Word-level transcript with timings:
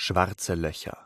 schwarze 0.00 0.54
Löcher, 0.54 0.96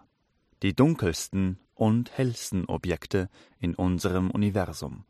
die 0.63 0.75
dunkelsten 0.77 1.59
und 1.75 2.11
hellsten 2.11 2.67
Objekte 2.67 3.31
in 3.59 3.75
unserem 3.75 4.31
Universum. 4.31 5.07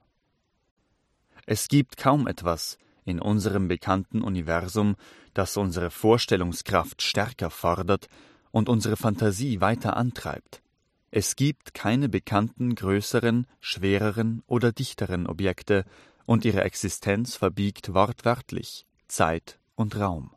Es 1.46 1.67
gibt 1.67 1.97
kaum 1.97 2.29
etwas 2.29 2.79
in 3.05 3.21
unserem 3.21 3.67
bekannten 3.67 4.23
Universum, 4.23 4.95
das 5.34 5.57
unsere 5.57 5.91
Vorstellungskraft 5.91 7.03
stärker 7.03 7.50
fordert 7.50 8.09
und 8.53 8.68
unsere 8.68 8.96
Fantasie 8.96 9.61
weiter 9.61 9.96
antreibt. 9.96 10.62
Es 11.11 11.35
gibt 11.35 11.75
keine 11.75 12.09
bekannten 12.09 12.77
größeren, 12.77 13.49
schwereren 13.59 14.45
oder 14.46 14.71
dichteren 14.71 15.27
Objekte, 15.27 15.85
und 16.25 16.45
ihre 16.45 16.62
Existenz 16.62 17.35
verbiegt 17.35 17.93
wortwörtlich 17.95 18.87
Zeit 19.09 19.59
und 19.75 19.96
Raum. 19.96 20.30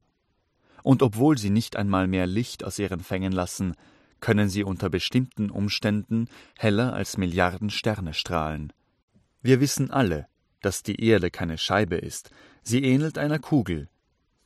Und 0.85 1.01
obwohl 1.01 1.35
sie 1.35 1.49
nicht 1.49 1.77
einmal 1.77 2.05
mehr 2.05 2.27
Licht 2.27 2.63
aus 2.63 2.77
ihren 2.77 2.99
Fängen 2.99 3.31
lassen, 3.31 3.73
können 4.19 4.49
sie 4.49 4.63
unter 4.63 4.91
bestimmten 4.91 5.49
Umständen 5.49 6.27
heller 6.59 6.93
als 6.93 7.17
Milliarden 7.17 7.71
Sterne 7.71 8.13
strahlen. 8.13 8.71
Wir 9.41 9.59
wissen 9.59 9.89
alle, 9.89 10.27
dass 10.61 10.83
die 10.83 11.03
Erde 11.03 11.31
keine 11.31 11.57
Scheibe 11.57 11.95
ist, 11.95 12.29
sie 12.61 12.83
ähnelt 12.83 13.17
einer 13.17 13.39
Kugel. 13.39 13.89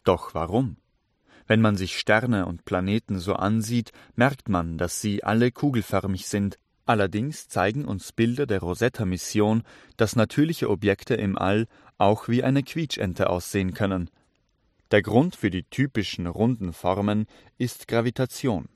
Doch 0.06 0.34
warum? 0.34 0.78
Wenn 1.46 1.60
man 1.60 1.76
sich 1.76 2.00
Sterne 2.00 2.46
und 2.46 2.64
Planeten 2.64 3.20
so 3.20 3.34
ansieht, 3.34 3.92
merkt 4.16 4.48
man, 4.48 4.78
dass 4.78 5.02
sie 5.02 5.26
alle 5.26 5.52
kugelförmig 5.52 6.26
sind, 6.26 6.58
allerdings 6.86 7.50
zeigen 7.50 7.84
uns 7.84 8.14
Bilder 8.14 8.46
der 8.46 8.62
Rosetta-Mission, 8.62 9.64
dass 9.98 10.16
natürliche 10.16 10.70
Objekte 10.70 11.16
im 11.16 11.38
All 11.38 11.68
auch 11.98 12.30
wie 12.30 12.46
eine 12.46 12.64
Quietschente 12.64 13.30
aussehen 13.30 13.74
können. 13.74 14.10
Der 14.92 15.04
Grund 15.04 15.36
für 15.36 15.52
die 15.52 15.64
typischen 15.64 16.26
runden 16.26 16.74
Formen 16.74 17.28
ist 17.60 17.88
Gravitation. 17.88 18.70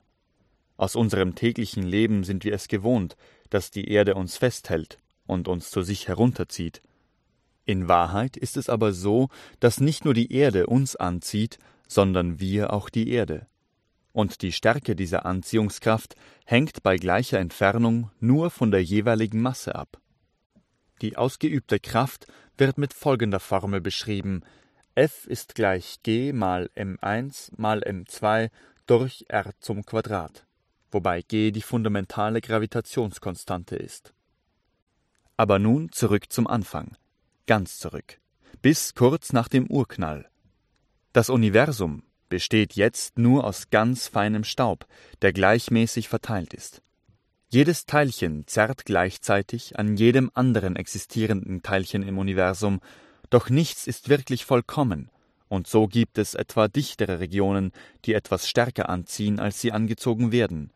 Aus 0.77 0.95
unserem 0.95 1.34
täglichen 1.34 1.81
Leben 1.81 2.23
sind 2.23 2.44
wir 2.44 2.53
es 2.53 2.67
gewohnt, 2.67 3.16
dass 3.49 3.72
die 3.72 3.88
Erde 3.88 4.14
uns 4.14 4.38
festhält 4.38 5.00
und 5.25 5.47
uns 5.47 5.72
zu 5.72 5.81
sich 5.81 6.08
herunterzieht. 6.08 6.83
In 7.66 7.88
Wahrheit 7.88 8.38
ist 8.38 8.58
es 8.58 8.70
aber 8.70 8.94
so, 8.94 9.30
dass 9.59 9.80
nicht 9.80 10.05
nur 10.05 10.14
die 10.14 10.31
Erde 10.31 10.67
uns 10.67 10.95
anzieht, 10.95 11.58
sondern 11.88 12.39
wir 12.39 12.73
auch 12.73 12.89
die 12.89 13.09
Erde. 13.09 13.48
Und 14.11 14.44
die 14.44 14.52
Stärke 14.52 14.95
dieser 14.95 15.25
Anziehungskraft 15.25 16.16
hängt 16.45 16.83
bei 16.83 16.98
gleicher 16.98 17.39
Entfernung 17.39 18.11
nur 18.20 18.52
von 18.52 18.70
der 18.70 18.83
jeweiligen 18.83 19.42
Masse 19.42 19.73
ab. 19.73 20.00
Die 21.02 21.17
ausgeübte 21.17 21.80
Kraft 21.80 22.27
wird 22.55 22.77
mit 22.77 22.94
folgender 22.94 23.39
Formel 23.39 23.81
beschrieben 23.81 24.44
F 24.95 25.25
ist 25.25 25.55
gleich 25.55 25.97
G 26.03 26.33
mal 26.33 26.69
m1 26.75 27.52
mal 27.58 27.83
m2 27.83 28.49
durch 28.86 29.25
r 29.27 29.52
zum 29.59 29.86
Quadrat 29.86 30.45
wobei 30.94 31.22
g 31.22 31.52
die 31.52 31.61
fundamentale 31.61 32.39
Gravitationskonstante 32.41 33.75
ist. 33.75 34.14
Aber 35.36 35.59
nun 35.59 35.91
zurück 35.91 36.31
zum 36.31 36.47
Anfang, 36.47 36.95
ganz 37.47 37.80
zurück, 37.80 38.19
bis 38.61 38.94
kurz 38.94 39.33
nach 39.33 39.47
dem 39.47 39.67
Urknall. 39.67 40.30
Das 41.11 41.30
Universum 41.30 42.03
besteht 42.30 42.73
jetzt 42.73 43.17
nur 43.17 43.44
aus 43.44 43.69
ganz 43.69 44.08
feinem 44.08 44.44
Staub, 44.44 44.86
der 45.21 45.33
gleichmäßig 45.33 46.08
verteilt 46.08 46.53
ist. 46.53 46.81
Jedes 47.49 47.86
Teilchen 47.86 48.47
zerrt 48.47 48.86
gleichzeitig 48.86 49.77
an 49.77 49.95
jedem 49.95 50.31
anderen 50.33 50.75
existierenden 50.75 51.61
Teilchen 51.61 52.02
im 52.02 52.17
Universum, 52.17 52.80
doch 53.29 53.49
nichts 53.49 53.88
ist 53.88 54.09
wirklich 54.09 54.45
vollkommen, 54.45 55.09
und 55.47 55.67
so 55.67 55.88
gibt 55.88 56.17
es 56.17 56.33
etwa 56.33 56.67
dichtere 56.67 57.19
Regionen, 57.19 57.71
die 58.05 58.13
etwas 58.13 58.47
stärker 58.47 58.89
anziehen, 58.89 59.39
als 59.39 59.61
sie 59.61 59.71
angezogen 59.71 60.31
werden, 60.31 60.71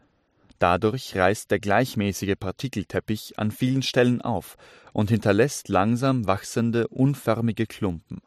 Dadurch 0.59 1.15
reißt 1.15 1.51
der 1.51 1.59
gleichmäßige 1.59 2.35
Partikelteppich 2.39 3.37
an 3.37 3.51
vielen 3.51 3.83
Stellen 3.83 4.21
auf 4.21 4.57
und 4.91 5.09
hinterlässt 5.09 5.69
langsam 5.69 6.25
wachsende, 6.25 6.87
unförmige 6.87 7.67
Klumpen. 7.67 8.21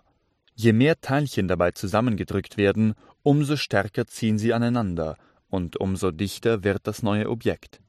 Je 0.55 0.73
mehr 0.73 1.01
Teilchen 1.01 1.49
dabei 1.49 1.73
zusammengedrückt 1.73 2.57
werden, 2.57 2.95
umso 3.23 3.57
stärker 3.57 4.07
ziehen 4.07 4.39
sie 4.39 4.53
aneinander 4.53 5.17
und 5.49 5.79
umso 5.79 6.13
dichter 6.13 6.63
wird 6.63 6.87
das 6.87 7.03
neue 7.03 7.29
Objekt. 7.29 7.81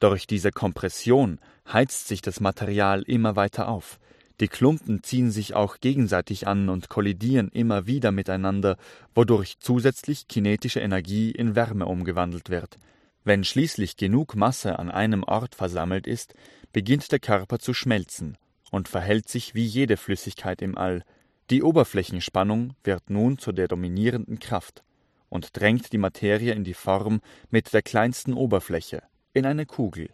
Durch 0.00 0.26
diese 0.26 0.52
Kompression 0.52 1.38
heizt 1.70 2.08
sich 2.08 2.22
das 2.22 2.40
Material 2.40 3.02
immer 3.02 3.36
weiter 3.36 3.68
auf. 3.68 3.98
Die 4.40 4.48
Klumpen 4.48 5.02
ziehen 5.02 5.30
sich 5.30 5.54
auch 5.54 5.78
gegenseitig 5.80 6.46
an 6.46 6.68
und 6.68 6.90
kollidieren 6.90 7.48
immer 7.48 7.86
wieder 7.86 8.12
miteinander, 8.12 8.76
wodurch 9.14 9.56
zusätzlich 9.60 10.28
kinetische 10.28 10.80
Energie 10.80 11.30
in 11.30 11.54
Wärme 11.56 11.86
umgewandelt 11.86 12.50
wird. 12.50 12.76
Wenn 13.24 13.44
schließlich 13.44 13.96
genug 13.96 14.36
Masse 14.36 14.78
an 14.78 14.90
einem 14.90 15.24
Ort 15.24 15.54
versammelt 15.54 16.06
ist, 16.06 16.34
beginnt 16.72 17.10
der 17.10 17.18
Körper 17.18 17.58
zu 17.58 17.72
schmelzen 17.72 18.36
und 18.70 18.88
verhält 18.88 19.28
sich 19.28 19.54
wie 19.54 19.64
jede 19.64 19.96
Flüssigkeit 19.96 20.60
im 20.60 20.76
All. 20.76 21.02
Die 21.48 21.62
Oberflächenspannung 21.62 22.74
wird 22.84 23.08
nun 23.08 23.38
zu 23.38 23.52
der 23.52 23.68
dominierenden 23.68 24.38
Kraft 24.38 24.84
und 25.30 25.58
drängt 25.58 25.92
die 25.92 25.98
Materie 25.98 26.52
in 26.52 26.64
die 26.64 26.74
Form 26.74 27.20
mit 27.50 27.72
der 27.72 27.82
kleinsten 27.82 28.34
Oberfläche, 28.34 29.02
in 29.32 29.46
eine 29.46 29.64
Kugel. 29.64 30.10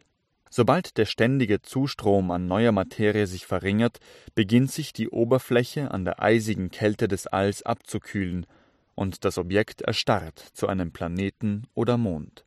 Sobald 0.54 0.98
der 0.98 1.06
ständige 1.06 1.62
Zustrom 1.62 2.30
an 2.30 2.46
neuer 2.46 2.72
Materie 2.72 3.26
sich 3.26 3.46
verringert, 3.46 4.00
beginnt 4.34 4.70
sich 4.70 4.92
die 4.92 5.08
Oberfläche 5.08 5.90
an 5.92 6.04
der 6.04 6.22
eisigen 6.22 6.70
Kälte 6.70 7.08
des 7.08 7.26
Alls 7.26 7.62
abzukühlen, 7.62 8.44
und 8.94 9.24
das 9.24 9.38
Objekt 9.38 9.80
erstarrt 9.80 10.38
zu 10.52 10.66
einem 10.66 10.92
Planeten 10.92 11.68
oder 11.72 11.96
Mond. 11.96 12.44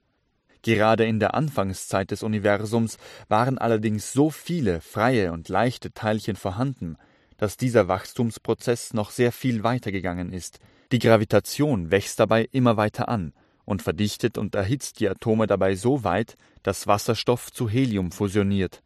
Gerade 0.62 1.04
in 1.04 1.20
der 1.20 1.34
Anfangszeit 1.34 2.12
des 2.12 2.22
Universums 2.22 3.00
waren 3.28 3.58
allerdings 3.58 4.14
so 4.14 4.30
viele 4.30 4.82
freie 4.82 5.32
und 5.32 5.50
leichte 5.50 5.92
Teilchen 5.92 6.36
vorhanden, 6.36 6.98
dass 7.38 7.58
dieser 7.58 7.88
Wachstumsprozess 7.88 8.94
noch 8.94 9.10
sehr 9.10 9.32
viel 9.32 9.64
weiter 9.64 9.92
gegangen 9.92 10.32
ist. 10.32 10.60
Die 10.92 11.00
Gravitation 11.00 11.90
wächst 11.90 12.20
dabei 12.20 12.48
immer 12.52 12.78
weiter 12.78 13.10
an 13.10 13.34
und 13.66 13.82
verdichtet 13.82 14.38
und 14.38 14.56
erhitzt 14.56 15.00
die 15.00 15.10
Atome 15.10 15.48
dabei 15.48 15.76
so 15.76 16.04
weit, 16.04 16.38
dass 16.64 16.88
Wasserstoff 16.88 17.52
zu 17.52 17.68
Helium 17.68 18.12
fusioniert. 18.12 18.82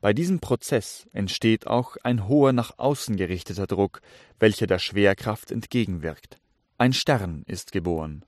Bei 0.00 0.12
diesem 0.12 0.40
Prozess 0.40 1.08
entsteht 1.12 1.66
auch 1.66 1.96
ein 2.02 2.28
hoher 2.28 2.52
nach 2.52 2.78
außen 2.78 3.16
gerichteter 3.16 3.66
Druck, 3.66 4.02
welcher 4.38 4.66
der 4.66 4.78
Schwerkraft 4.78 5.50
entgegenwirkt. 5.50 6.36
Ein 6.76 6.92
Stern 6.92 7.44
ist 7.46 7.72
geboren. 7.72 8.24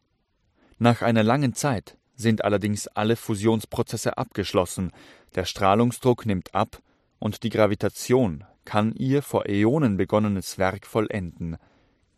Nach 0.78 1.02
einer 1.02 1.22
langen 1.22 1.54
Zeit, 1.54 1.98
sind 2.16 2.44
allerdings 2.44 2.88
alle 2.88 3.16
Fusionsprozesse 3.16 4.16
abgeschlossen, 4.16 4.90
der 5.34 5.44
Strahlungsdruck 5.44 6.26
nimmt 6.26 6.54
ab 6.54 6.80
und 7.18 7.42
die 7.42 7.50
Gravitation 7.50 8.44
kann 8.64 8.94
ihr 8.94 9.22
vor 9.22 9.46
Äonen 9.46 9.96
begonnenes 9.96 10.58
Werk 10.58 10.86
vollenden. 10.86 11.56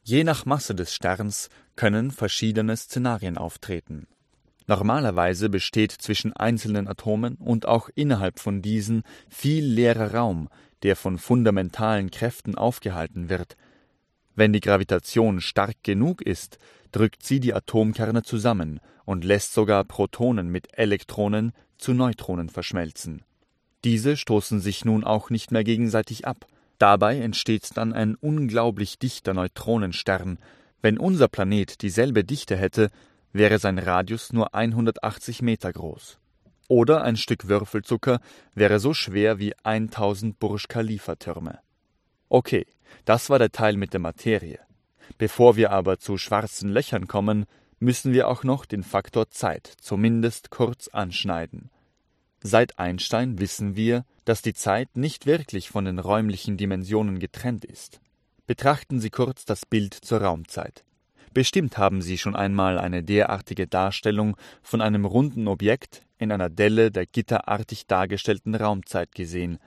Je 0.08 0.24
nach 0.24 0.46
Masse 0.46 0.74
des 0.74 0.94
Sterns 0.94 1.50
können 1.76 2.10
verschiedene 2.10 2.74
Szenarien 2.78 3.36
auftreten. 3.36 4.06
Normalerweise 4.66 5.50
besteht 5.50 5.92
zwischen 5.92 6.32
einzelnen 6.32 6.88
Atomen 6.88 7.34
und 7.34 7.69
auch 7.69 7.91
innerhalb 7.94 8.38
von 8.38 8.62
diesen 8.62 9.02
viel 9.28 9.66
leerer 9.66 10.14
Raum, 10.14 10.48
der 10.82 10.96
von 10.96 11.19
fundamentalen 11.19 12.10
Kräften 12.10 12.54
aufgehalten 12.54 13.28
wird. 13.28 13.58
Wenn 14.34 14.54
die 14.54 14.60
Gravitation 14.60 15.42
stark 15.42 15.76
genug 15.82 16.22
ist, 16.22 16.56
drückt 16.90 17.22
sie 17.22 17.38
die 17.38 17.52
Atomkerne 17.52 18.22
zusammen 18.22 18.80
und 19.04 19.25
lässt 19.26 19.52
sogar 19.52 19.84
Protonen 19.84 20.48
mit 20.48 20.69
Elektronen 20.72 21.52
zu 21.76 21.92
Neutronen 21.92 22.48
verschmelzen. 22.48 23.25
Diese 23.84 24.16
stoßen 24.16 24.60
sich 24.60 24.86
nun 24.86 25.04
auch 25.04 25.28
nicht 25.28 25.52
mehr 25.52 25.64
gegenseitig 25.64 26.26
ab. 26.26 26.46
Dabei 26.78 27.19
entsteht 27.19 27.77
dann 27.77 27.93
ein 27.93 28.15
unglaublich 28.15 28.99
dichter 28.99 29.34
Neutronenstern. 29.34 30.39
Wenn 30.81 30.99
unser 30.99 31.28
Planet 31.28 31.83
dieselbe 31.83 32.22
Dichte 32.25 32.56
hätte, 32.56 32.91
wäre 33.33 33.59
sein 33.59 33.78
Radius 33.78 34.33
nur 34.33 34.55
180 34.55 35.43
Meter 35.43 35.72
groß. 35.72 36.19
Oder 36.69 37.02
ein 37.02 37.17
Stück 37.17 37.49
Würfelzucker 37.49 38.20
wäre 38.55 38.79
so 38.79 38.94
schwer 38.94 39.38
wie 39.38 39.55
1000 39.64 40.38
Burj 40.38 40.67
Khalifa 40.69 41.17
Türme. 41.17 41.58
Okay, 42.29 42.67
das 43.05 43.31
war 43.31 43.38
der 43.38 43.50
Teil 43.50 43.76
mit 43.76 43.93
der 43.93 44.00
Materie. 44.00 44.61
Bevor 45.17 45.56
wir 45.56 45.73
aber 45.73 45.99
zu 45.99 46.19
schwarzen 46.19 46.70
Löchern 46.70 47.08
kommen, 47.08 47.47
müssen 47.81 48.12
wir 48.12 48.29
auch 48.29 48.44
noch 48.44 48.67
den 48.67 48.82
Faktor 48.82 49.31
Zeit 49.31 49.67
zumindest 49.81 50.50
kurz 50.50 50.88
anschneiden. 50.88 51.70
Seit 52.40 52.79
Einstein 52.79 53.38
wissen 53.38 53.75
wir, 53.76 54.05
dass 54.25 54.43
die 54.43 54.55
Zeit 54.55 54.96
nicht 54.96 55.26
wirklich 55.26 55.70
von 55.70 55.85
den 55.85 55.99
räumlichen 55.99 56.56
Dimensionen 56.56 57.19
getrennt 57.19 57.64
ist. 57.64 58.00
Betrachten 58.46 59.00
Sie 59.00 59.11
kurz 59.11 59.44
das 59.44 59.67
Bild 59.67 59.94
zur 59.94 60.23
Raumzeit. 60.23 60.85
Bestimmt 61.35 61.79
haben 61.79 62.00
Sie 62.00 62.17
schon 62.17 62.37
einmal 62.37 62.79
eine 62.79 63.02
derartige 63.02 63.67
Darstellung 63.67 64.37
von 64.62 64.81
einem 64.81 65.05
runden 65.05 65.49
Objekt 65.49 66.02
in 66.19 66.32
einer 66.32 66.49
Delle 66.49 66.90
der 66.90 67.06
gitterartig 67.06 67.87
dargestellten 67.87 68.55
Raumzeit 68.55 69.14
gesehen, 69.14 69.58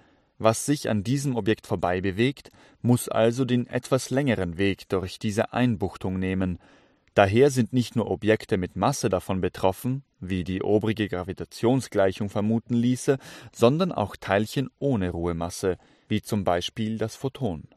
was 0.42 0.66
sich 0.66 0.90
an 0.90 1.04
diesem 1.04 1.36
Objekt 1.36 1.68
vorbei 1.68 2.02
bewegt, 2.02 2.50
muss 2.82 3.08
also 3.08 3.46
den 3.46 3.68
etwas 3.68 4.10
längeren 4.10 4.58
Weg 4.58 4.90
durch 4.90 5.20
diese 5.20 5.54
Einbuchtung 5.54 6.18
nehmen. 6.18 6.58
Daher 7.14 7.50
sind 7.50 7.74
nicht 7.74 7.96
nur 7.96 8.10
Objekte 8.10 8.58
mit 8.58 8.76
Masse 8.76 9.10
davon 9.10 9.42
betroffen, 9.42 10.04
wie 10.22 10.44
die 10.44 10.62
obrige 10.62 11.10
Gravitationsgleichung 11.10 12.30
vermuten 12.30 12.74
ließe, 12.74 13.18
sondern 13.52 13.92
auch 13.92 14.16
Teilchen 14.16 14.70
ohne 14.80 15.10
Ruhemasse, 15.10 15.78
wie 16.08 16.22
zum 16.22 16.44
Beispiel 16.44 16.98
das 16.98 17.16
Photon. 17.16 17.68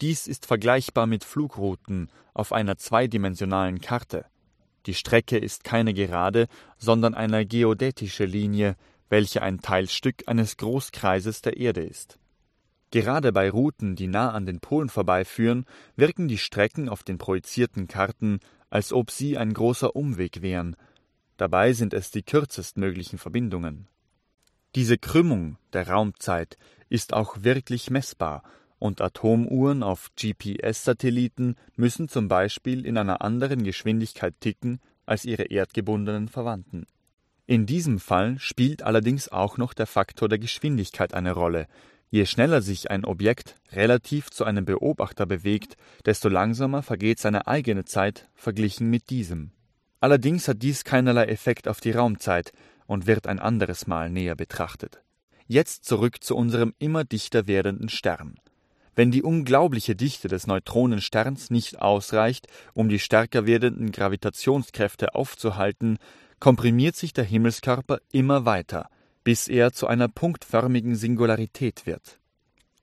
Dies 0.00 0.28
ist 0.28 0.46
vergleichbar 0.46 1.06
mit 1.06 1.24
Flugrouten 1.24 2.08
auf 2.34 2.52
einer 2.52 2.76
zweidimensionalen 2.76 3.80
Karte. 3.80 4.26
Die 4.86 4.94
Strecke 4.94 5.36
ist 5.36 5.64
keine 5.64 5.92
gerade, 5.92 6.46
sondern 6.76 7.14
eine 7.14 7.44
geodätische 7.46 8.24
Linie, 8.24 8.76
welche 9.08 9.42
ein 9.42 9.60
Teilstück 9.60 10.22
eines 10.26 10.56
Großkreises 10.56 11.42
der 11.42 11.56
Erde 11.56 11.82
ist. 11.82 12.18
Gerade 12.90 13.32
bei 13.32 13.50
Routen, 13.50 13.96
die 13.96 14.06
nah 14.06 14.30
an 14.30 14.46
den 14.46 14.60
Polen 14.60 14.88
vorbeiführen, 14.88 15.66
wirken 15.96 16.28
die 16.28 16.38
Strecken 16.38 16.88
auf 16.88 17.02
den 17.02 17.18
projizierten 17.18 17.86
Karten, 17.86 18.40
als 18.70 18.92
ob 18.92 19.10
sie 19.10 19.38
ein 19.38 19.52
großer 19.52 19.94
Umweg 19.96 20.42
wären. 20.42 20.76
Dabei 21.36 21.72
sind 21.72 21.94
es 21.94 22.10
die 22.10 22.22
kürzestmöglichen 22.22 23.18
Verbindungen. 23.18 23.88
Diese 24.74 24.98
Krümmung 24.98 25.56
der 25.72 25.88
Raumzeit 25.88 26.58
ist 26.88 27.14
auch 27.14 27.42
wirklich 27.42 27.90
messbar 27.90 28.42
und 28.78 29.00
Atomuhren 29.00 29.82
auf 29.82 30.10
GPS-Satelliten 30.16 31.56
müssen 31.76 32.08
zum 32.08 32.28
Beispiel 32.28 32.86
in 32.86 32.96
einer 32.96 33.22
anderen 33.22 33.64
Geschwindigkeit 33.64 34.34
ticken 34.40 34.80
als 35.06 35.24
ihre 35.24 35.44
erdgebundenen 35.44 36.28
Verwandten. 36.28 36.86
In 37.46 37.64
diesem 37.64 37.98
Fall 37.98 38.38
spielt 38.38 38.82
allerdings 38.82 39.28
auch 39.30 39.56
noch 39.56 39.72
der 39.72 39.86
Faktor 39.86 40.28
der 40.28 40.38
Geschwindigkeit 40.38 41.14
eine 41.14 41.32
Rolle. 41.32 41.66
Je 42.10 42.24
schneller 42.24 42.62
sich 42.62 42.90
ein 42.90 43.04
Objekt 43.04 43.56
relativ 43.72 44.30
zu 44.30 44.44
einem 44.44 44.64
Beobachter 44.64 45.26
bewegt, 45.26 45.76
desto 46.06 46.28
langsamer 46.28 46.82
vergeht 46.82 47.18
seine 47.18 47.46
eigene 47.46 47.84
Zeit 47.84 48.28
verglichen 48.34 48.88
mit 48.88 49.10
diesem. 49.10 49.50
Allerdings 50.00 50.48
hat 50.48 50.62
dies 50.62 50.84
keinerlei 50.84 51.24
Effekt 51.24 51.68
auf 51.68 51.80
die 51.80 51.90
Raumzeit 51.90 52.52
und 52.86 53.06
wird 53.06 53.26
ein 53.26 53.38
anderes 53.38 53.86
Mal 53.86 54.08
näher 54.08 54.36
betrachtet. 54.36 55.02
Jetzt 55.46 55.84
zurück 55.84 56.22
zu 56.22 56.36
unserem 56.36 56.74
immer 56.78 57.04
dichter 57.04 57.46
werdenden 57.46 57.88
Stern. 57.88 58.36
Wenn 58.94 59.10
die 59.10 59.22
unglaubliche 59.22 59.94
Dichte 59.94 60.28
des 60.28 60.46
Neutronensterns 60.46 61.50
nicht 61.50 61.80
ausreicht, 61.80 62.48
um 62.74 62.88
die 62.88 62.98
stärker 62.98 63.46
werdenden 63.46 63.92
Gravitationskräfte 63.92 65.14
aufzuhalten, 65.14 65.98
komprimiert 66.40 66.96
sich 66.96 67.12
der 67.12 67.24
Himmelskörper 67.24 68.00
immer 68.12 68.44
weiter, 68.44 68.88
bis 69.28 69.46
er 69.46 69.74
zu 69.74 69.86
einer 69.86 70.08
punktförmigen 70.08 70.96
Singularität 70.96 71.84
wird. 71.84 72.18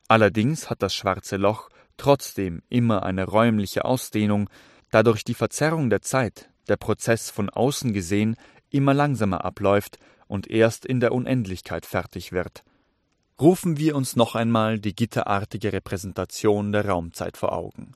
Allerdings 0.07 0.69
hat 0.69 0.83
das 0.83 0.93
schwarze 0.93 1.37
Loch 1.37 1.69
trotzdem 1.97 2.61
immer 2.69 3.01
eine 3.01 3.23
räumliche 3.23 3.83
Ausdehnung, 3.83 4.47
da 4.91 5.01
durch 5.01 5.23
die 5.23 5.33
Verzerrung 5.33 5.89
der 5.89 6.03
Zeit 6.03 6.51
der 6.67 6.75
Prozess 6.75 7.31
von 7.31 7.49
außen 7.49 7.93
gesehen 7.93 8.35
immer 8.69 8.93
langsamer 8.93 9.43
abläuft 9.43 9.97
und 10.27 10.45
erst 10.45 10.85
in 10.85 10.99
der 10.99 11.13
Unendlichkeit 11.13 11.87
fertig 11.87 12.31
wird– 12.31 12.63
Rufen 13.41 13.77
wir 13.77 13.95
uns 13.95 14.15
noch 14.15 14.35
einmal 14.35 14.79
die 14.79 14.95
gitterartige 14.95 15.73
Repräsentation 15.73 16.71
der 16.71 16.87
Raumzeit 16.87 17.37
vor 17.37 17.53
Augen. 17.53 17.93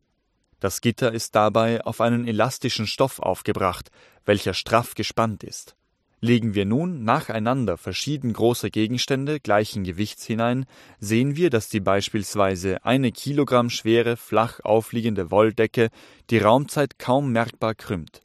Das 0.59 0.81
Gitter 0.81 1.13
ist 1.13 1.35
dabei 1.35 1.85
auf 1.85 2.01
einen 2.01 2.27
elastischen 2.27 2.87
Stoff 2.87 3.19
aufgebracht, 3.19 3.91
welcher 4.25 4.55
straff 4.55 4.95
gespannt 4.95 5.43
ist. 5.45 5.75
Legen 6.21 6.53
wir 6.53 6.65
nun 6.65 7.05
nacheinander 7.05 7.77
verschieden 7.77 8.33
große 8.33 8.71
Gegenstände 8.71 9.39
gleichen 9.39 9.85
Gewichts 9.85 10.25
hinein, 10.25 10.65
sehen 10.99 11.37
wir, 11.37 11.49
dass 11.49 11.69
die 11.69 11.79
beispielsweise 11.79 12.83
eine 12.83 13.13
Kilogramm 13.13 13.69
schwere, 13.69 14.17
flach 14.17 14.59
aufliegende 14.61 15.31
Wolldecke 15.31 15.89
die 16.29 16.39
Raumzeit 16.39 16.99
kaum 16.99 17.31
merkbar 17.31 17.73
krümmt. 17.73 18.21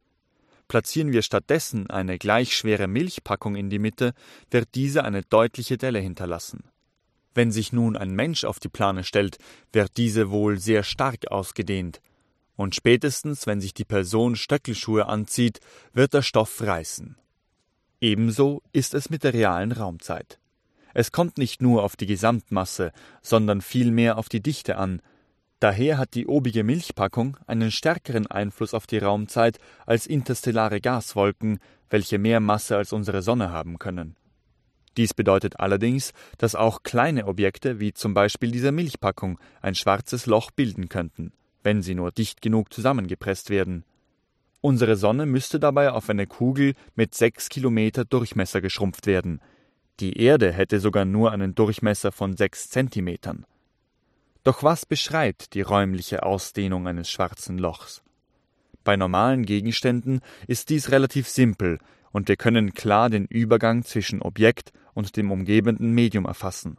Platzieren 0.66 1.12
wir 1.12 1.22
stattdessen 1.22 1.88
eine 1.88 2.18
gleich 2.18 2.56
schwere 2.56 2.88
Milchpackung 2.88 3.54
in 3.54 3.70
die 3.70 3.78
Mitte, 3.78 4.12
wird 4.50 4.74
diese 4.74 5.04
eine 5.04 5.22
deutliche 5.22 5.76
Delle 5.76 6.00
hinterlassen. 6.00 6.64
Wenn 7.32 7.52
sich 7.52 7.72
nun 7.72 7.96
ein 7.96 8.14
Mensch 8.14 8.44
auf 8.44 8.58
die 8.58 8.68
Plane 8.68 9.04
stellt, 9.04 9.38
wird 9.72 9.96
diese 9.98 10.30
wohl 10.30 10.58
sehr 10.58 10.82
stark 10.82 11.30
ausgedehnt. 11.30 12.00
Und 12.56 12.74
spätestens, 12.74 13.46
wenn 13.46 13.60
sich 13.60 13.74
die 13.74 13.84
Person 13.84 14.34
Stöckelschuhe 14.34 15.06
anzieht, 15.06 15.60
wird 15.92 16.14
der 16.14 16.22
Stoff 16.22 16.60
reißen. 16.60 17.16
Ebenso 18.04 18.60
ist 18.74 18.92
es 18.92 19.08
mit 19.08 19.24
der 19.24 19.32
realen 19.32 19.72
Raumzeit. 19.72 20.38
Es 20.92 21.10
kommt 21.10 21.38
nicht 21.38 21.62
nur 21.62 21.82
auf 21.82 21.96
die 21.96 22.04
Gesamtmasse, 22.04 22.92
sondern 23.22 23.62
vielmehr 23.62 24.18
auf 24.18 24.28
die 24.28 24.42
Dichte 24.42 24.76
an. 24.76 25.00
Daher 25.58 25.96
hat 25.96 26.12
die 26.12 26.26
obige 26.26 26.64
Milchpackung 26.64 27.38
einen 27.46 27.70
stärkeren 27.70 28.26
Einfluss 28.26 28.74
auf 28.74 28.86
die 28.86 28.98
Raumzeit 28.98 29.58
als 29.86 30.06
interstellare 30.06 30.82
Gaswolken, 30.82 31.60
welche 31.88 32.18
mehr 32.18 32.40
Masse 32.40 32.76
als 32.76 32.92
unsere 32.92 33.22
Sonne 33.22 33.48
haben 33.48 33.78
können. 33.78 34.16
Dies 34.98 35.14
bedeutet 35.14 35.58
allerdings, 35.58 36.12
dass 36.36 36.54
auch 36.54 36.82
kleine 36.82 37.26
Objekte 37.26 37.80
wie 37.80 37.94
zum 37.94 38.12
Beispiel 38.12 38.50
diese 38.50 38.70
Milchpackung 38.70 39.38
ein 39.62 39.74
schwarzes 39.74 40.26
Loch 40.26 40.50
bilden 40.50 40.90
könnten, 40.90 41.32
wenn 41.62 41.80
sie 41.80 41.94
nur 41.94 42.12
dicht 42.12 42.42
genug 42.42 42.70
zusammengepresst 42.70 43.48
werden. 43.48 43.86
Unsere 44.64 44.96
Sonne 44.96 45.26
müsste 45.26 45.60
dabei 45.60 45.90
auf 45.90 46.08
eine 46.08 46.26
Kugel 46.26 46.72
mit 46.94 47.14
sechs 47.14 47.50
Kilometer 47.50 48.06
Durchmesser 48.06 48.62
geschrumpft 48.62 49.06
werden. 49.06 49.42
Die 50.00 50.18
Erde 50.18 50.54
hätte 50.54 50.80
sogar 50.80 51.04
nur 51.04 51.32
einen 51.32 51.54
Durchmesser 51.54 52.12
von 52.12 52.34
sechs 52.34 52.70
Zentimetern. 52.70 53.44
Doch 54.42 54.62
was 54.62 54.86
beschreibt 54.86 55.52
die 55.52 55.60
räumliche 55.60 56.22
Ausdehnung 56.22 56.88
eines 56.88 57.10
schwarzen 57.10 57.58
Lochs? 57.58 58.02
Bei 58.84 58.96
normalen 58.96 59.44
Gegenständen 59.44 60.22
ist 60.46 60.70
dies 60.70 60.90
relativ 60.90 61.28
simpel 61.28 61.78
und 62.12 62.28
wir 62.28 62.36
können 62.36 62.72
klar 62.72 63.10
den 63.10 63.26
Übergang 63.26 63.84
zwischen 63.84 64.22
Objekt 64.22 64.72
und 64.94 65.18
dem 65.18 65.30
umgebenden 65.30 65.92
Medium 65.92 66.24
erfassen. 66.24 66.78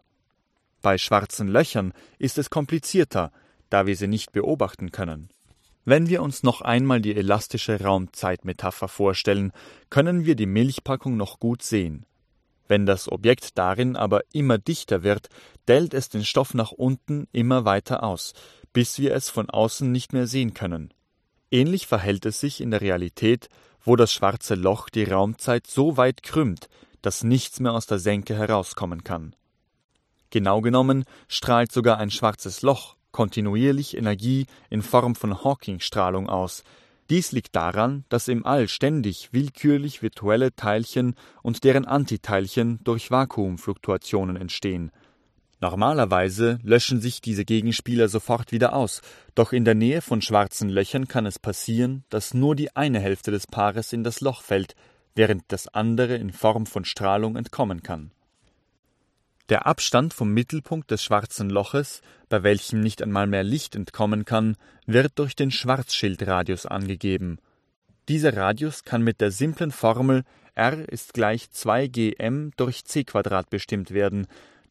Bei 0.81 0.97
schwarzen 0.97 1.49
Löchern 1.49 1.93
ist 2.17 2.39
es 2.39 2.49
komplizierter, 2.49 3.31
da 3.69 3.85
wir 3.85 3.95
sie 3.95 4.07
nicht 4.07 4.31
beobachten 4.31 4.91
können. 4.91 5.29
Wenn 5.87 6.09
wir 6.09 6.23
uns 6.23 6.41
noch 6.41 6.61
einmal 6.61 6.99
die 6.99 7.15
elastische 7.15 7.79
Raumzeitmetapher 7.79 8.87
vorstellen, 8.87 9.51
können 9.91 10.25
wir 10.25 10.35
die 10.35 10.47
Milchpackung 10.47 11.15
noch 11.15 11.39
gut 11.39 11.61
sehen. 11.61 12.07
Wenn 12.67 12.87
das 12.87 13.11
Objekt 13.11 13.59
darin 13.59 13.95
aber 13.95 14.21
immer 14.33 14.57
dichter 14.57 15.03
wird, 15.03 15.29
dellt 15.67 15.93
es 15.93 16.09
den 16.09 16.25
Stoff 16.25 16.55
nach 16.55 16.71
unten 16.71 17.27
immer 17.31 17.65
weiter 17.65 18.01
aus, 18.01 18.33
bis 18.73 18.97
wir 18.97 19.13
es 19.13 19.29
von 19.29 19.51
außen 19.51 19.91
nicht 19.91 20.11
mehr 20.11 20.25
sehen 20.25 20.55
können. 20.55 20.91
Ähnlich 21.51 21.85
verhält 21.85 22.25
es 22.25 22.39
sich 22.39 22.61
in 22.61 22.71
der 22.71 22.81
Realität, 22.81 23.49
wo 23.83 23.95
das 23.95 24.11
schwarze 24.11 24.55
Loch 24.55 24.89
die 24.89 25.03
Raumzeit 25.03 25.67
so 25.67 25.97
weit 25.97 26.23
krümmt, 26.23 26.67
dass 27.03 27.23
nichts 27.23 27.59
mehr 27.59 27.73
aus 27.73 27.85
der 27.85 27.99
Senke 27.99 28.35
herauskommen 28.35 29.03
kann. 29.03 29.35
Genau 30.31 30.61
genommen 30.61 31.05
strahlt 31.27 31.71
sogar 31.71 31.99
ein 31.99 32.09
schwarzes 32.09 32.63
Loch 32.63 32.95
kontinuierlich 33.15 33.95
Energie 33.95 34.45
in 34.69 34.81
Form 34.81 35.15
von 35.15 35.41
Hawking-Strahlung 35.41 36.27
aus. 36.27 36.65
Dies 37.09 37.31
liegt 37.31 37.55
daran, 37.55 38.03
dass 38.09 38.27
im 38.27 38.45
All 38.45 38.67
ständig 38.67 39.29
willkürlich 39.31 40.01
virtuelle 40.01 40.53
Teilchen 40.53 41.15
und 41.41 41.63
deren 41.63 41.85
Antiteilchen 41.85 42.81
durch 42.83 43.11
Vakuumfluktuationen 43.11 44.35
entstehen. 44.35 44.91
Normalerweise 45.61 46.59
löschen 46.61 46.99
sich 46.99 47.21
diese 47.21 47.45
Gegenspieler 47.45 48.09
sofort 48.09 48.51
wieder 48.51 48.75
aus, 48.75 49.01
doch 49.33 49.53
in 49.53 49.63
der 49.63 49.75
Nähe 49.75 50.01
von 50.01 50.21
schwarzen 50.21 50.67
Löchern 50.67 51.07
kann 51.07 51.25
es 51.25 51.39
passieren, 51.39 52.03
dass 52.09 52.33
nur 52.33 52.53
die 52.53 52.75
eine 52.75 52.99
Hälfte 52.99 53.31
des 53.31 53.47
Paares 53.47 53.93
in 53.93 54.03
das 54.03 54.19
Loch 54.19 54.41
fällt, 54.41 54.75
während 55.15 55.43
das 55.47 55.69
andere 55.69 56.15
in 56.15 56.33
Form 56.33 56.65
von 56.65 56.83
Strahlung 56.83 57.37
entkommen 57.37 57.81
kann. 57.81 58.11
Der 59.49 59.67
Abstand 59.67 60.13
vom 60.13 60.33
Mittelpunkt 60.33 60.89
des 60.89 61.03
schwarzen 61.03 61.49
Loches, 61.51 62.01
bei 62.29 62.41
welchem 62.41 62.79
nicht 62.79 63.03
einmal 63.03 63.27
mehr 63.27 63.43
Licht 63.43 63.75
entkommen 63.75 64.25
kann, 64.25 64.55
wird 64.87 65.19
durch 65.19 65.35
den 65.35 65.51
Schwarzschildradius 65.51 66.65
angegeben. 66.65 67.37
Dieser 68.09 68.35
Radius 68.35 68.83
kann 68.83 69.03
mit 69.03 69.21
der 69.21 69.31
simplen 69.31 69.71
Formel 69.71 70.23
R 70.55 70.87
ist 70.89 71.13
gleich 71.13 71.49
2gm 71.53 72.53
durch 72.55 72.85
c 72.85 73.05
bestimmt 73.49 73.91
werden. 73.91 74.25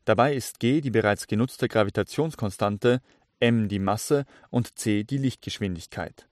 Dabei 0.04 0.34
ist 0.34 0.58
g 0.58 0.80
die 0.80 0.90
bereits 0.90 1.26
genutzte 1.26 1.68
Gravitationskonstante, 1.68 3.00
m 3.38 3.68
die 3.68 3.78
Masse 3.78 4.24
und 4.50 4.78
c 4.78 5.04
die 5.04 5.18
Lichtgeschwindigkeit. 5.18 6.26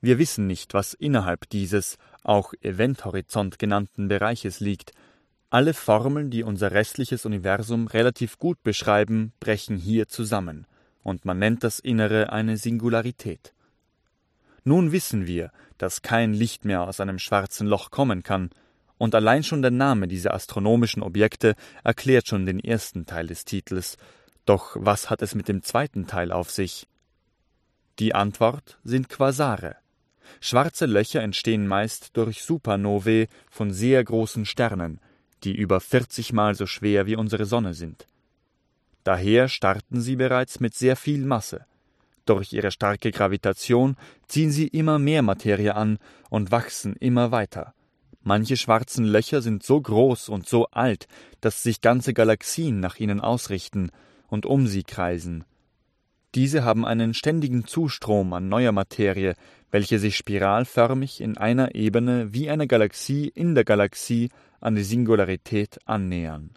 Wir 0.00 0.18
wissen 0.18 0.46
nicht, 0.46 0.72
was 0.72 0.94
innerhalb 0.94 1.48
dieses, 1.50 1.98
auch 2.22 2.52
Eventhorizont 2.60 3.58
genannten 3.58 4.08
Bereiches 4.08 4.60
liegt. 4.60 4.92
Alle 5.48 5.74
Formeln, 5.74 6.30
die 6.30 6.42
unser 6.42 6.72
restliches 6.72 7.24
Universum 7.24 7.86
relativ 7.86 8.38
gut 8.38 8.62
beschreiben, 8.62 9.32
brechen 9.38 9.76
hier 9.76 10.08
zusammen, 10.08 10.66
und 11.02 11.24
man 11.24 11.38
nennt 11.38 11.62
das 11.62 11.78
Innere 11.78 12.32
eine 12.32 12.56
Singularität. 12.56 13.52
Nun 14.64 14.90
wissen 14.90 15.28
wir, 15.28 15.52
dass 15.78 16.02
kein 16.02 16.34
Licht 16.34 16.64
mehr 16.64 16.82
aus 16.82 16.98
einem 16.98 17.20
schwarzen 17.20 17.68
Loch 17.68 17.90
kommen 17.92 18.24
kann, 18.24 18.50
und 18.98 19.14
allein 19.14 19.44
schon 19.44 19.62
der 19.62 19.70
Name 19.70 20.08
dieser 20.08 20.34
astronomischen 20.34 21.02
Objekte 21.02 21.54
erklärt 21.84 22.26
schon 22.26 22.46
den 22.46 22.58
ersten 22.58 23.06
Teil 23.06 23.28
des 23.28 23.44
Titels. 23.44 23.98
Doch 24.46 24.76
was 24.78 25.10
hat 25.10 25.22
es 25.22 25.34
mit 25.34 25.48
dem 25.48 25.62
zweiten 25.62 26.06
Teil 26.06 26.32
auf 26.32 26.50
sich? 26.50 26.88
Die 27.98 28.14
Antwort 28.14 28.78
sind 28.84 29.08
Quasare. 29.08 29.76
Schwarze 30.40 30.86
Löcher 30.86 31.22
entstehen 31.22 31.68
meist 31.68 32.16
durch 32.16 32.42
Supernovae 32.42 33.28
von 33.48 33.72
sehr 33.72 34.02
großen 34.02 34.44
Sternen, 34.44 35.00
die 35.44 35.54
über 35.54 35.80
40 35.80 36.32
Mal 36.32 36.54
so 36.54 36.66
schwer 36.66 37.06
wie 37.06 37.16
unsere 37.16 37.44
Sonne 37.44 37.74
sind. 37.74 38.06
Daher 39.04 39.48
starten 39.48 40.00
sie 40.00 40.16
bereits 40.16 40.60
mit 40.60 40.74
sehr 40.74 40.96
viel 40.96 41.24
Masse. 41.24 41.64
Durch 42.24 42.52
ihre 42.52 42.72
starke 42.72 43.12
Gravitation 43.12 43.96
ziehen 44.26 44.50
sie 44.50 44.66
immer 44.66 44.98
mehr 44.98 45.22
Materie 45.22 45.74
an 45.76 45.98
und 46.28 46.50
wachsen 46.50 46.96
immer 46.96 47.30
weiter. 47.30 47.72
Manche 48.22 48.56
schwarzen 48.56 49.04
Löcher 49.04 49.40
sind 49.40 49.62
so 49.62 49.80
groß 49.80 50.28
und 50.28 50.48
so 50.48 50.66
alt, 50.72 51.06
dass 51.40 51.62
sich 51.62 51.80
ganze 51.80 52.12
Galaxien 52.12 52.80
nach 52.80 52.98
ihnen 52.98 53.20
ausrichten 53.20 53.90
und 54.26 54.46
um 54.46 54.66
sie 54.66 54.82
kreisen. 54.82 55.44
Diese 56.34 56.64
haben 56.64 56.84
einen 56.84 57.14
ständigen 57.14 57.66
Zustrom 57.66 58.32
an 58.32 58.48
neuer 58.48 58.72
Materie, 58.72 59.36
welche 59.70 60.00
sich 60.00 60.16
spiralförmig 60.16 61.20
in 61.20 61.38
einer 61.38 61.76
Ebene 61.76 62.34
wie 62.34 62.50
eine 62.50 62.66
Galaxie 62.66 63.28
in 63.28 63.54
der 63.54 63.64
Galaxie 63.64 64.30
an 64.60 64.74
die 64.74 64.82
Singularität 64.82 65.78
annähern. 65.84 66.50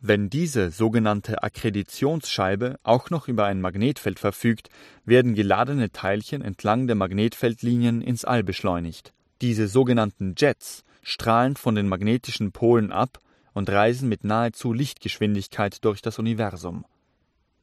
Wenn 0.00 0.30
diese 0.30 0.70
sogenannte 0.70 1.42
Akkreditionsscheibe 1.42 2.78
auch 2.84 3.10
noch 3.10 3.26
über 3.26 3.46
ein 3.46 3.60
Magnetfeld 3.60 4.20
verfügt, 4.20 4.70
werden 5.04 5.34
geladene 5.34 5.90
Teilchen 5.90 6.40
entlang 6.40 6.86
der 6.86 6.94
Magnetfeldlinien 6.94 8.00
ins 8.00 8.24
All 8.24 8.44
beschleunigt. 8.44 9.12
Diese 9.40 9.66
sogenannten 9.66 10.34
Jets 10.36 10.84
strahlen 11.02 11.56
von 11.56 11.74
den 11.74 11.88
magnetischen 11.88 12.52
Polen 12.52 12.92
ab 12.92 13.18
und 13.54 13.68
reisen 13.70 14.08
mit 14.08 14.22
nahezu 14.22 14.72
Lichtgeschwindigkeit 14.72 15.84
durch 15.84 16.00
das 16.00 16.20
Universum. 16.20 16.84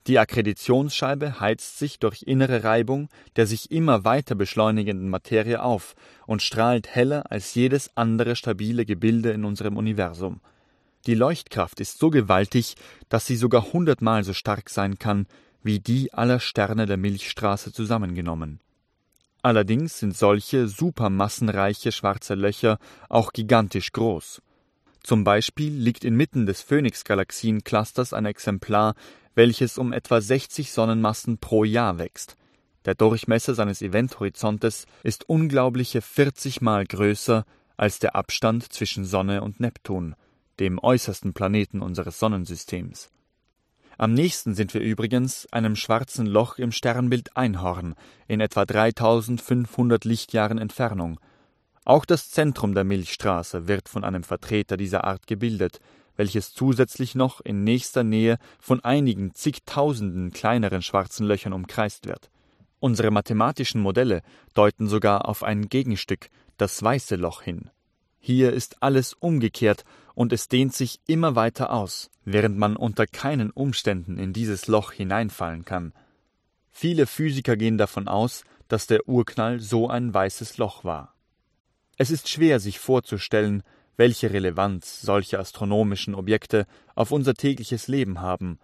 Die 0.08 0.20
Akkreditionsscheibe 0.20 1.40
heizt 1.40 1.80
sich 1.80 2.00
durch 2.00 2.24
innere 2.24 2.64
Reibung 2.64 3.10
der 3.36 3.48
sich 3.48 3.72
immer 3.72 4.06
weiter 4.06 4.36
beschleunigenden 4.36 5.10
Materie 5.10 5.62
auf 5.62 5.96
und 6.28 6.42
strahlt 6.42 6.94
heller 6.94 7.32
als 7.32 7.56
jedes 7.56 7.96
andere 7.96 8.36
stabile 8.36 8.86
Gebilde 8.86 9.32
in 9.32 9.46
unserem 9.46 9.78
Universum 9.78 10.42
die 11.06 11.14
Leuchtkraft 11.14 11.80
ist 11.82 12.00
so 12.00 12.10
gewaltig, 12.10 12.76
dass 13.10 13.28
sie 13.28 13.36
sogar 13.36 13.74
hundertmal 13.74 14.24
so 14.24 14.34
stark 14.34 14.70
sein 14.70 14.98
kann 14.98 15.28
wie 15.62 15.80
die 15.80 16.14
aller 16.14 16.40
Sterne 16.40 16.86
der 16.86 16.98
Milchstraße 16.98 17.72
zusammengenommen. 17.72 18.60
Allerdings 19.42 20.00
sind 20.00 20.18
solche 20.18 20.68
supermassenreiche 20.68 21.92
schwarze 21.92 22.34
Löcher 22.34 22.80
auch 23.10 23.34
gigantisch 23.34 23.92
groß. 23.92 24.42
Zum 25.06 25.24
Beispiel 25.24 25.72
liegt 25.72 26.04
inmitten 26.04 26.48
des 26.48 26.64
Phoenix-Galaxien-Clusters 26.64 28.12
ein 28.12 28.26
Exemplar, 28.26 28.96
welches 29.36 29.78
um 29.78 29.94
etwa 29.94 30.20
60 30.20 30.72
Sonnenmassen 30.72 31.38
pro 31.38 31.64
Jahr 31.64 32.00
wächst. 32.00 32.38
Der 32.86 32.96
Durchmesser 32.96 33.54
seines 33.54 33.84
Eventhorizontes 33.84 34.88
ist 35.04 35.30
unglaubliche 35.30 36.02
40 36.02 36.62
Mal 36.62 36.86
größer 36.86 37.46
als 37.78 38.00
der 38.00 38.16
Abstand 38.16 38.74
zwischen 38.74 39.06
Sonne 39.06 39.44
und 39.44 39.60
Neptun 39.60 40.16
dem 40.60 40.80
äußersten 40.80 41.34
Planeten 41.34 41.82
unseres 41.82 42.18
Sonnensystems. 42.18 43.12
Am 44.00 44.12
nächsten 44.12 44.56
sind 44.56 44.74
wir 44.74 44.82
übrigens 44.82 45.46
einem 45.52 45.76
schwarzen 45.76 46.26
Loch 46.26 46.58
im 46.58 46.72
Sternbild 46.72 47.38
Einhorn 47.38 47.94
in 48.28 48.40
etwa 48.40 48.66
3500 48.66 50.04
Lichtjahren 50.04 50.58
Entfernung. 50.58 51.20
Auch 51.86 52.04
das 52.04 52.32
Zentrum 52.32 52.74
der 52.74 52.84
Milchstraße 52.84 53.68
wird 53.68 53.90
von 53.90 54.04
einem 54.04 54.24
Vertreter 54.24 54.76
dieser 54.76 55.04
Art 55.04 55.28
gebildet, 55.28 55.80
welches 56.18 56.52
zusätzlich 56.52 57.14
noch 57.14 57.42
in 57.42 57.64
nächster 57.64 58.04
Nähe 58.04 58.38
von 58.60 58.84
einigen 58.84 59.36
zigtausenden 59.36 60.32
kleineren 60.32 60.82
schwarzen 60.82 61.28
Löchern 61.28 61.54
umkreist 61.54 62.08
wird. 62.08 62.32
Unsere 62.80 63.12
mathematischen 63.12 63.82
Modelle 63.82 64.24
deuten 64.56 64.88
sogar 64.88 65.28
auf 65.30 65.44
ein 65.44 65.70
Gegenstück, 65.70 66.30
das 66.58 66.82
weiße 66.82 67.18
Loch 67.18 67.44
hin. 67.44 67.70
Hier 68.20 68.52
ist 68.54 68.82
alles 68.82 69.14
umgekehrt 69.14 69.84
und 70.16 70.34
es 70.34 70.48
dehnt 70.48 70.74
sich 70.74 71.00
immer 71.06 71.36
weiter 71.36 71.72
aus, 71.72 72.10
während 72.24 72.58
man 72.58 72.76
unter 72.76 73.06
keinen 73.06 73.52
Umständen 73.52 74.18
in 74.18 74.34
dieses 74.34 74.68
Loch 74.68 74.92
hineinfallen 74.92 75.66
kann. 75.66 75.94
Viele 76.72 77.06
Physiker 77.06 77.56
gehen 77.56 77.78
davon 77.78 78.08
aus, 78.08 78.44
dass 78.68 78.88
der 78.88 79.08
Urknall 79.08 79.60
so 79.60 79.88
ein 79.88 80.14
weißes 80.14 80.58
Loch 80.58 80.84
war. 80.84 81.15
Es 81.98 82.12
ist 82.12 82.30
schwer 82.30 82.60
sich 82.60 82.80
vorzustellen, 82.80 83.64
welche 83.98 84.32
Relevanz 84.32 85.02
solche 85.02 85.40
astronomischen 85.40 86.16
Objekte 86.16 86.66
auf 86.96 87.12
unser 87.12 87.34
tägliches 87.34 87.88
Leben 87.88 88.20
haben. 88.20 88.60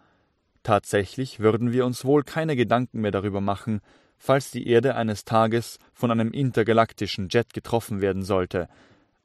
Tatsächlich 0.63 1.39
würden 1.39 1.71
wir 1.71 1.85
uns 1.85 2.03
wohl 2.03 2.23
keine 2.23 2.55
Gedanken 2.55 3.01
mehr 3.01 3.11
darüber 3.11 3.41
machen, 3.41 3.81
falls 4.17 4.51
die 4.51 4.67
Erde 4.67 4.95
eines 4.95 5.23
Tages 5.23 5.79
von 5.93 6.11
einem 6.11 6.31
intergalaktischen 6.31 7.29
Jet 7.29 7.53
getroffen 7.53 8.01
werden 8.01 8.23
sollte, 8.23 8.67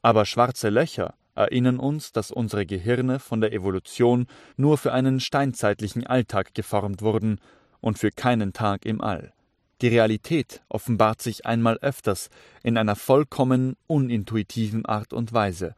aber 0.02 0.24
schwarze 0.24 0.70
Löcher 0.70 1.14
erinnern 1.34 1.78
uns, 1.78 2.12
dass 2.12 2.30
unsere 2.30 2.64
Gehirne 2.64 3.18
von 3.18 3.40
der 3.40 3.52
Evolution 3.52 4.26
nur 4.56 4.78
für 4.78 4.92
einen 4.92 5.20
steinzeitlichen 5.20 6.06
Alltag 6.06 6.54
geformt 6.54 7.02
wurden 7.02 7.40
und 7.80 7.98
für 7.98 8.10
keinen 8.10 8.52
Tag 8.52 8.86
im 8.86 9.00
All. 9.00 9.34
Die 9.82 9.88
Realität 9.88 10.62
offenbart 10.68 11.20
sich 11.20 11.44
einmal 11.44 11.76
öfters 11.78 12.30
in 12.62 12.78
einer 12.78 12.96
vollkommen 12.96 13.76
unintuitiven 13.86 14.86
Art 14.86 15.12
und 15.12 15.32
Weise. 15.32 15.74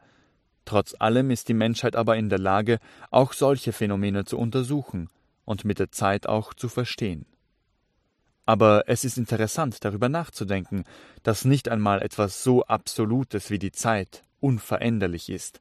Trotz 0.63 0.95
allem 0.97 1.31
ist 1.31 1.49
die 1.49 1.53
Menschheit 1.53 1.95
aber 1.95 2.15
in 2.15 2.29
der 2.29 2.39
Lage, 2.39 2.79
auch 3.11 3.33
solche 3.33 3.73
Phänomene 3.73 4.23
zu 4.23 4.37
untersuchen 4.37 5.09
und 5.43 5.65
mit 5.65 5.79
der 5.79 5.91
Zeit 5.91 6.27
auch 6.27 6.53
zu 6.53 6.69
verstehen. 6.69 7.25
Aber 8.45 8.83
es 8.87 9.03
ist 9.03 9.17
interessant 9.17 9.83
darüber 9.83 10.09
nachzudenken, 10.09 10.83
dass 11.23 11.45
nicht 11.45 11.69
einmal 11.69 12.01
etwas 12.01 12.43
so 12.43 12.63
Absolutes 12.63 13.49
wie 13.49 13.59
die 13.59 13.71
Zeit 13.71 14.23
unveränderlich 14.39 15.29
ist. 15.29 15.59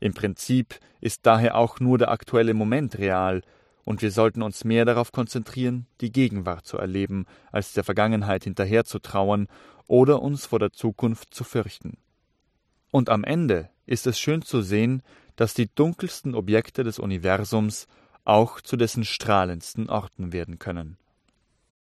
Im 0.00 0.14
Prinzip 0.14 0.78
ist 1.00 1.26
daher 1.26 1.56
auch 1.56 1.80
nur 1.80 1.96
der 1.96 2.10
aktuelle 2.10 2.54
Moment 2.54 2.98
real, 2.98 3.42
und 3.84 4.02
wir 4.02 4.10
sollten 4.10 4.42
uns 4.42 4.64
mehr 4.64 4.84
darauf 4.84 5.12
konzentrieren, 5.12 5.86
die 6.00 6.12
Gegenwart 6.12 6.66
zu 6.66 6.78
erleben, 6.78 7.26
als 7.52 7.72
der 7.72 7.84
Vergangenheit 7.84 8.44
hinterher 8.44 8.84
zu 8.84 8.98
trauern 8.98 9.46
oder 9.86 10.22
uns 10.22 10.46
vor 10.46 10.58
der 10.58 10.72
Zukunft 10.72 11.34
zu 11.34 11.44
fürchten. 11.44 11.98
Und 12.90 13.10
am 13.10 13.24
Ende 13.24 13.70
ist 13.86 14.06
es 14.06 14.18
schön 14.18 14.42
zu 14.42 14.62
sehen, 14.62 15.02
dass 15.36 15.54
die 15.54 15.68
dunkelsten 15.74 16.34
Objekte 16.34 16.84
des 16.84 16.98
Universums 16.98 17.88
auch 18.24 18.60
zu 18.60 18.76
dessen 18.76 19.04
strahlendsten 19.04 19.90
Orten 19.90 20.32
werden 20.32 20.58
können. 20.58 20.96